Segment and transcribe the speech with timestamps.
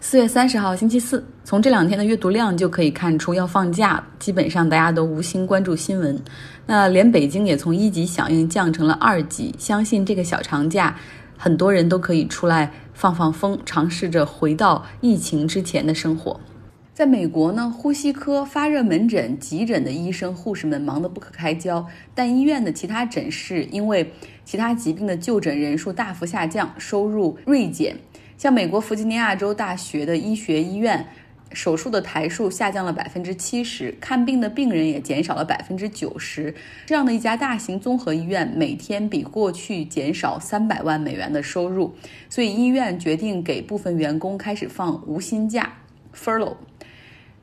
[0.00, 4.02] 四月三十号星期四，从这两天的阅读量就可以看出要放假。
[4.20, 6.16] 基本上大家都无心关注新闻，
[6.66, 9.52] 那连北京也从一级响应降成了二级。
[9.58, 10.96] 相信这个小长假，
[11.36, 16.38] 很多人都可以出来放放风，尝试着回到疫情之前的生活。
[16.94, 21.84] 在美国呢，呼吸科、发热门诊、急诊的医生、护士们忙得不可开交，
[22.14, 24.12] 但医院的其他诊室因为
[24.44, 27.96] 其他疾病的就诊人数大幅下降，收入锐减。
[28.38, 31.04] 像美国弗吉尼亚州大学的医学医院，
[31.52, 36.54] 手术的台数下降了百分之七十，看病的病人也减少了百分之九十。
[36.86, 41.92] 这样的一家大型综合医院，每天比过去减少三百万美元的收入，
[42.30, 45.72] 所以医院决定给部分员工开始放无薪假
[46.14, 46.54] （furlough）。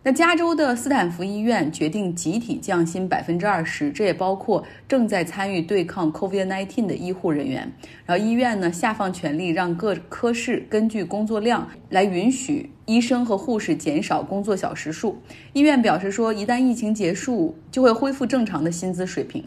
[0.07, 7.73] 那加州的斯坦福医院决定集体降薪百分之二十，这也包括正在参与对抗 COVID-19 的医护人员。
[8.05, 15.19] 然后医院呢下放权力，让各科室根据工作量来允许医生和护士减少工作小时数。
[15.53, 19.43] 医院表示说，一旦疫情结束，就会恢复正常的薪资水平。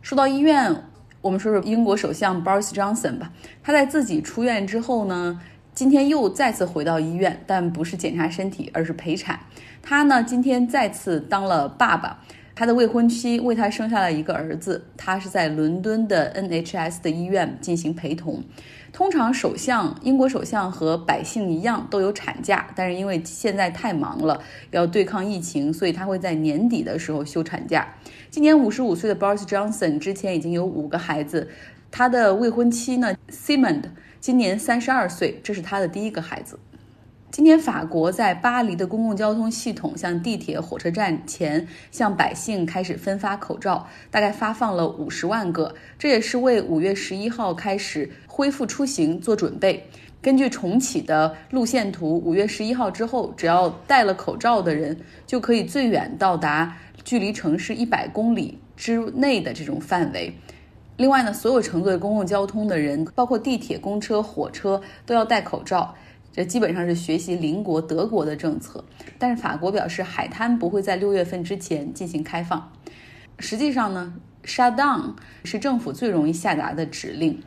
[0.00, 0.84] 说到医院，
[1.20, 3.32] 我们说说英国首相 Boris Johnson 吧。
[3.64, 5.40] 他在自己出院之后呢？
[5.76, 9.38] 今天又再次回到医院，但不是检查身体，而是陪产。
[9.82, 12.24] 他呢，今天再次当了爸爸，
[12.54, 14.86] 他的未婚妻为他生下了一个儿子。
[14.96, 18.42] 他是在伦敦的 NHS 的医院进行陪同。
[18.90, 27.86] 通常，首相英国首相和百姓一样都有产假，但是因为现在太忙了，要对抗疫情，所以他会在年底的时候休产假。
[28.30, 31.50] 今年五十五岁的 Boris Johnson 之前已经有五个孩子，
[31.90, 33.82] 他的未婚妻呢 Simon。
[34.26, 36.58] 今年三十二岁，这是他的第一个孩子。
[37.30, 45.72] 今年法国在巴黎的公共交通系统，像地铁、火车站前，向百姓开始分发口罩，大概发放了五十万个。
[45.96, 49.88] 这也是为五月十一号开始恢复出行做准备。
[50.20, 60.34] 根据重启的路线图，五月十一号之后，只要戴了口罩的人，就可以最远到达距离城市一百公里之内的这种范围。
[60.96, 65.94] 另外呢，所有乘坐公共交通的人，包括地铁、公车、火车，都要戴口罩。
[66.32, 68.82] 这基本上是学习邻国德国的政策。
[69.18, 72.72] 但是法国表示，海滩不会在六月份之前进行开放。
[73.38, 74.14] 实际上呢
[74.44, 75.14] ，shut down
[75.44, 77.38] 是政府最容易下达的指令，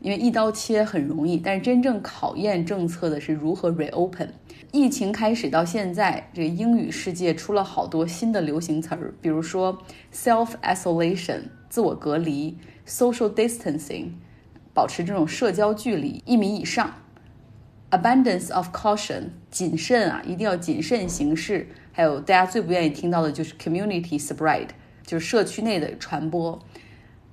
[0.00, 1.36] 因为一刀切很容易。
[1.36, 4.28] 但是真正考验政策的是如何 reopen。
[4.70, 9.76] 疫情开始到现在，这英语世界出了好多新的流行词儿，比如说
[10.14, 12.56] self isolation 自我隔离。
[12.86, 14.12] Social distancing，
[14.74, 16.94] 保持这种社交距离一米以上。
[17.90, 21.68] Abundance of caution，谨慎啊，一定要谨慎行事。
[21.92, 24.68] 还有大家最不愿意听到的就是 community spread，
[25.06, 26.58] 就是社区内的传播。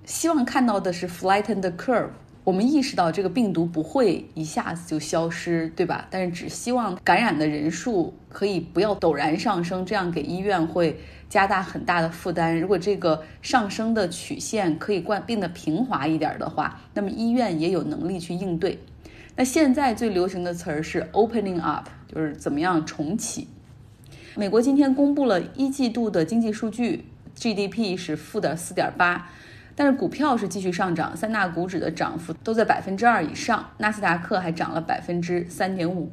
[0.06, 2.10] 希望看到的是 flatten the curve。
[2.44, 6.08] 我们意识到这个病毒不会一下子就消失，对吧？
[6.10, 11.00] 但是只希望感染的人数可以不要陡然上升，这样给医院会
[11.30, 12.60] 加大很大的负担。
[12.60, 18.80] 如果这个上升的曲线可以变变得平滑一点的话，那么医院也有能力去应对。
[19.36, 23.48] 那现在最流行的词儿是 opening up，就是怎么样重启。
[24.36, 29.30] 美国今天公布了一季度的经济数据，GDP 是负的四点八。
[29.76, 36.12] 但是股票是继续上涨，三大股指的涨幅都在百分之二以上，纳斯达克还涨了百分之三点五。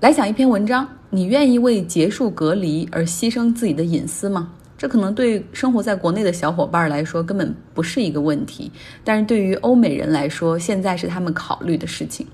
[0.00, 4.52] 来讲一篇文章，你愿意为结束隔离而牺牲自己的隐私吗？
[4.78, 8.70] 这可能对生活在国内的小伙伴来说根本不是一个问题，
[9.02, 12.24] 但是对于欧美人来说，现在是他们考虑的事情。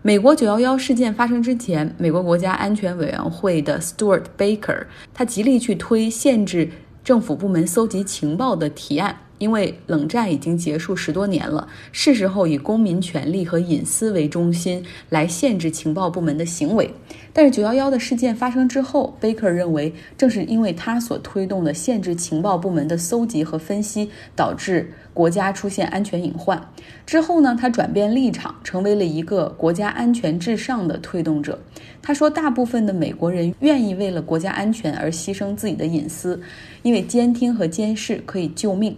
[0.00, 6.70] 美国九幺幺事件发生之前，美国国家安全委员会的 Stuart Baker，他极力去推限制
[7.04, 9.14] 政府部门搜集情报的提案。
[9.38, 16.90] 因为冷战已经结束十多年了，是时候以公民权利和隐私为中心来限制情报部门的行为。
[17.32, 26.70] 但是九幺幺的事件发生之后，贝克认为，正是因为他所推动的限制情报部门的搜集和分析，导致国家出现安全隐患。
[27.04, 31.58] 之后呢，他转变立场，成为了一个国家安全至上的推动者。
[32.00, 36.40] 他说，大部分的美国人愿意为了国家安全而牺牲自己的隐私，
[36.82, 38.96] 因为监听和监视可以救命。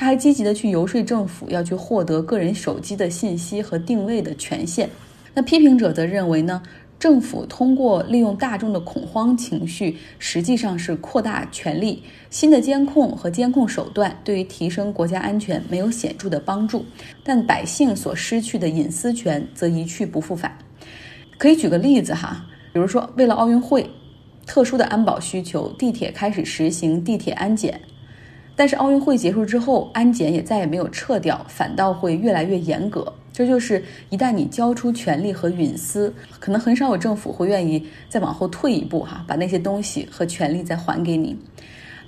[0.00, 4.88] 他还积极的去游说政府要去获得个人手机的信息和定位的权限。
[5.34, 6.62] 那批评者则认为呢，
[6.98, 12.02] 政府通过利用大众的恐慌情绪，实际上是扩大权力。
[12.30, 16.82] 新的监控和监控手段对于提升国家安全没有显著的帮助，
[17.22, 20.56] 但百姓所失去的隐私权则一去不复返。
[21.36, 23.86] 可以举个例子哈，比如说为了奥运会，
[24.46, 27.78] 特殊的安保需求，地铁开始实行地铁安检。
[28.60, 33.10] 但是奥运会结束之后，安检也再也没有撤掉，反倒会越来越严格。
[33.32, 41.34] 这就是一旦你交出权力和隐私，可能很少有政府会愿意再往后退一步哈，把那些东西和权利再还给你。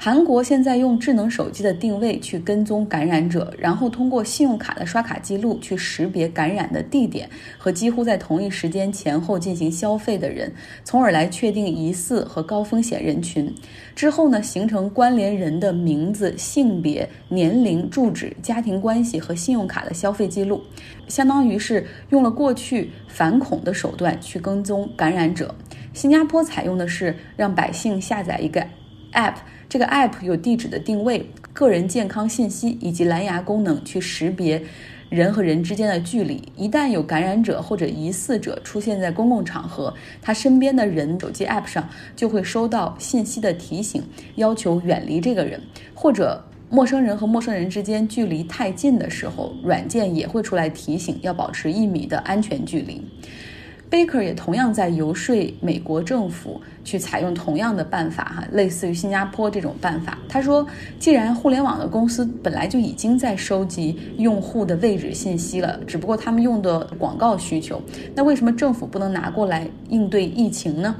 [0.04, 10.52] 韩国现在用智能手机的定位去跟踪感染者，然后通过信用卡的刷卡记录去识别感染的地点和几乎在同一时间前后进行消费的人，
[10.82, 13.54] 从而来确定疑似和高风险人群。
[13.94, 20.60] 之后呢，形成关联人的名字、性别、年龄、住址、家庭关系和信用卡的消费记录，
[21.06, 25.54] 相当于是用了过去反恐的手段去跟踪感染者。
[25.92, 28.66] 新加坡采用的是让百姓下载一个
[29.12, 29.36] App。
[29.72, 31.24] 这个 app 有地址的定位、
[31.54, 34.62] 个人健康信息以及蓝牙功能，去识别
[35.08, 36.42] 人和人之间的距离。
[36.58, 44.02] 一旦有感染者或者疑似者出现在公共场合，他身边的人手机 app 上就会收到信息的提醒，
[44.34, 45.58] 要求远离这个人。
[45.94, 53.00] 或者陌生人和陌生人之间距离太近的时候，软件也会出来提醒，要保持一米的安全距离。
[53.92, 60.16] Baker 也同样在游说美国政府去采用同样的办法，哈，类似于新加坡这种办法。
[60.26, 60.66] 他说，
[60.98, 67.82] 既然互联网的公司本来就已经在收集用户的位置信息了，只不过他们用的广告需求，
[68.14, 70.96] 那为什么政府不能拿过来应对疫情呢？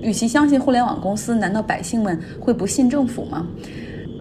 [0.00, 3.44] 与其相信互联网公司，难道百姓们会不信政府吗？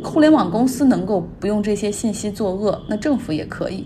[0.04, 3.86] 互联网公司能够不用这些信息作恶，那政府也可以。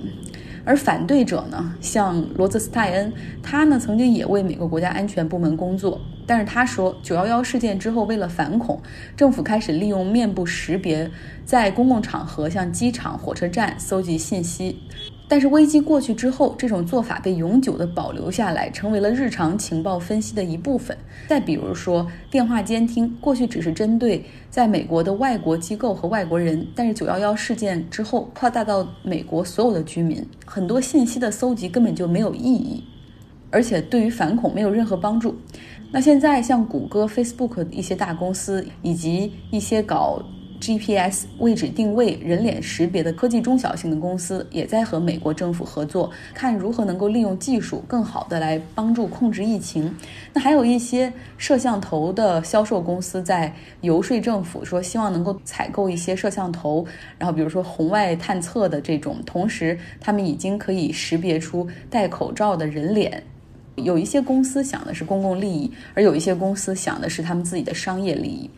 [0.66, 3.14] 而反对者呢，像罗泽斯泰恩，
[3.44, 8.82] 他呢曾经也为美国国家安全部门工作，但是他说，九幺幺事件之后，为了反恐，
[9.16, 11.10] 政府开始利用面部识别，
[11.46, 14.82] 在公共场合，像机场、火车站搜集信息。
[15.27, 20.95] 但是危机过去之后，这种做法被永久的保留下来，成为了日常情报分析的一部分。
[21.27, 32.83] 再比如说，电话监听，过去只是针对在美国的外国机构和外国人，但是九幺幺事件之后，扩大到美国所有的居民，很多信息的搜集根本就没有意义，
[33.50, 35.36] 而且对于反恐没有任何帮助。
[35.92, 40.22] 那现在像谷歌、Facebook 一些大公司，以及一些搞。
[40.66, 49.96] GPS 位置定位、人脸识别的科技中小型的公司也在和美国政府合作，看如何能够利用技术更好的来帮助控制疫情。
[50.34, 56.84] 那还有一些摄像头的销售公司在游说政府，说希望能够采购一些摄像头，
[57.20, 63.22] 然后比如说红外探测的这种，同时他们已经可以识别出戴口罩的人脸。
[63.76, 68.50] 有一些公司想的是公共利益，而有一些公司想的是他们自己的商业利益。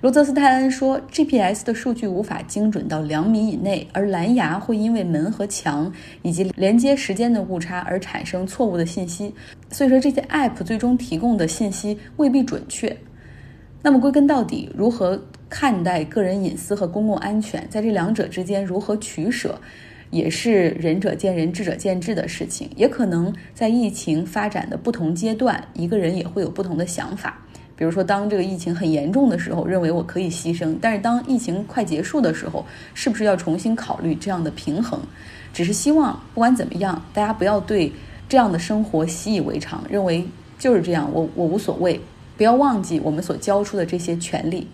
[0.00, 5.92] 罗泽斯泰恩说，GPS 的数据无法精准到两米以内，而蓝牙会因为门和墙
[6.22, 9.34] 以及连接时间的误差而产生错误的信息。
[9.70, 12.96] 所以说，这些 App 最终提供的信息未必准确。
[13.82, 19.60] 那么归根到底，如何看待个人隐私和公共安全，在这两者之间如何取舍，
[20.08, 22.70] 也是仁者见仁，智者见智的事情。
[22.74, 27.46] 也可能在疫情发展的不同阶段，一个人也会有不同的想法。
[27.80, 32.62] 比如说，当这个疫情很严重的时候，认为我可以牺牲；但是当疫情快结束的时候，
[32.92, 35.00] 是不是要重新考虑这样的平衡？
[35.54, 37.90] 只是希望不管怎么样，大家不要对
[38.28, 40.22] 这样的生活习以为常，认为
[40.58, 41.98] 就是这样，我我无所谓。
[42.36, 44.68] 不要忘记我们所交出的这些权利。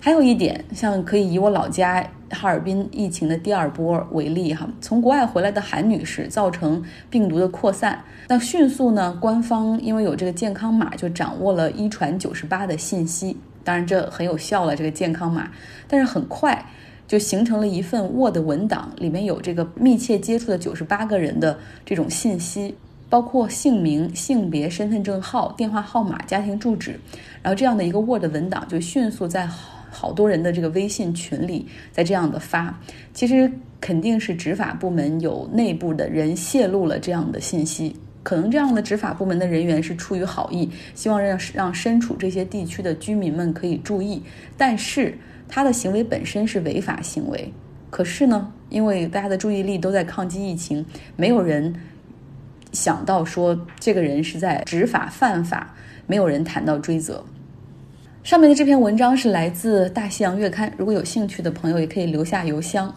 [0.00, 2.04] 还有一点，像可以以我老家
[2.34, 15.50] 哈尔滨疫情的第二波为例哈，从国外回来的韩女士造成病毒的扩散，那迅速呢，官方因为有这个健康码，就掌握了一传九十八的信息，当然这很有效了这个健康码，
[15.86, 16.66] 但是很快
[17.06, 22.74] 就形成了一份 Word 文档，里面有这个密切接触的九十八个人的这种信息，
[23.08, 26.98] 包括姓名、性别、身份证号、电话号码、家庭住址，
[27.42, 29.48] 然后这样的一个 Word 文档就迅速在。
[29.94, 32.78] 好多人的这个微信群里在这样的发，
[33.14, 37.94] 其实肯定是执法部门有内部的人泄露了这样的信息。
[38.24, 44.22] 可能这样的执法部门的人员是出于好意，希望让让身处这些地区的居民们可以注意。
[44.56, 47.52] 但是他的行为本身是违法行为。
[47.90, 50.84] 可是呢，因为大家的注意力都在抗击疫情，
[51.16, 51.72] 没有人
[52.72, 55.74] 想到说这个人是在执法犯法，
[56.06, 57.22] 没有人谈到追责。
[58.24, 62.88] 上面的这篇文章是来自《大西洋月刊》，如果有兴趣的朋友也可以留下邮箱。《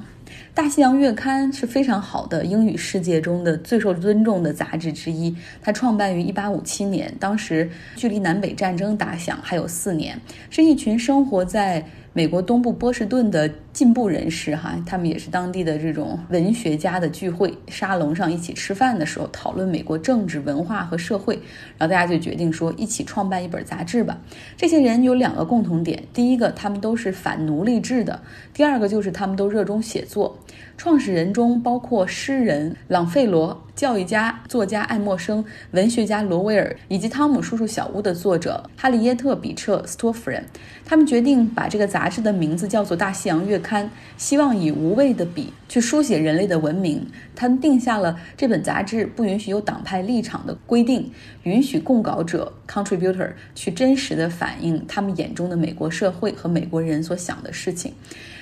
[0.58, 5.36] 大西洋月刊》是非常好的英语世界中的最受尊重的杂志之一。
[5.62, 11.86] 它创办于1857年，当时距离南北战争打响还有四年，是一群生活在。
[12.14, 21.36] 美国东部波士顿的进步人士，哈，他们也是当地的这种文学家的聚会沙龙上一起吃饭的时候，讨论美国政治、文化和社会，
[21.78, 24.18] 然后大家就决定说一起创办一本杂志吧。
[24.56, 28.20] 这些人有两个共同点：第一个，他们都是反奴隶制的；
[28.52, 30.40] 第二个就是他们都热衷写作。
[30.77, 33.63] 创始人中包括诗人朗费罗。
[33.77, 40.44] 教育家、作家爱默生、文学家罗威尔以及《汤姆叔叔小屋》的作者哈利耶特·比彻斯托夫人，
[40.84, 43.86] 他们决定把这个杂志的名字叫做《大西洋月刊》，
[44.18, 47.06] 希望以无畏的笔去书写人类的文明。
[47.36, 51.12] 他们定下了这本杂志不允许有党派立场的规定，
[51.44, 57.94] 允许供稿者 （contributor） 去真实的反映他们眼中的美国社会和美国人所想的事情。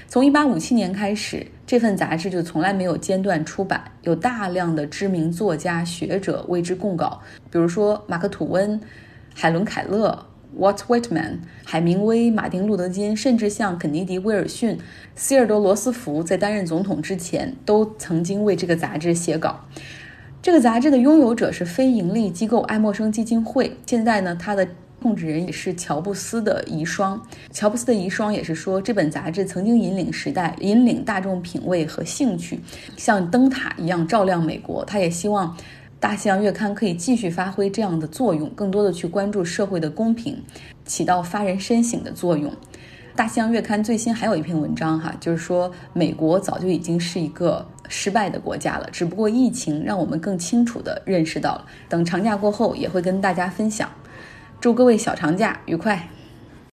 [0.08, 7.22] 从1857年开始，这份杂志就从来没有间断出版，有大量的知名作家、学者为之供稿，
[7.52, 8.80] 比如说马克·吐温、
[9.34, 10.26] 海伦·凯勒、
[10.58, 14.78] Walt Whitman、海明威、马丁·路德·金，甚至像肯尼迪、威尔逊、
[15.16, 19.60] 希尔多·罗斯福在担任总统之前，都曾经为这个杂志写稿。
[20.42, 24.68] 这个杂志的拥有者是非盈利机构爱默生基金会，现在呢，它的。
[25.06, 27.20] 控制人也是乔布斯的遗孀，
[27.52, 32.60] 乔布斯的遗孀也是说，这本杂志曾经引领时代，引领大众品味和兴趣，
[32.98, 34.84] 像灯塔一样照亮美国。
[34.84, 35.56] 他也希望
[36.00, 40.42] 《大西洋月刊》可以继续发挥这样的作用，更多的去关注社会的公平，
[40.86, 42.52] 起到发人深省的作用。
[43.16, 51.66] 《大西洋月刊》最新还有一篇文章哈，就是说美国早就已经是一个失败的国家了，只不过疫情让我们更清楚地认识到了。
[51.88, 53.88] 等长假过后，也会跟大家分享。
[54.66, 56.10] 祝各位小长假愉快！